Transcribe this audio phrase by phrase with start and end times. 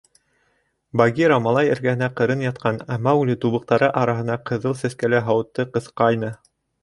[1.01, 6.33] Багира малай эргәһенә ҡырын ятҡан, ә Маугли тубыҡтары араһына Ҡыҙыл Сәскәле һауытты ҡыҫҡайны.